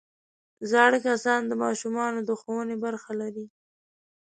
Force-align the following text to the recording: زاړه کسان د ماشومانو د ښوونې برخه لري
زاړه 0.71 0.97
کسان 1.07 1.41
د 1.47 1.53
ماشومانو 1.63 2.19
د 2.23 2.29
ښوونې 2.39 2.75
برخه 2.83 3.11
لري 3.21 3.45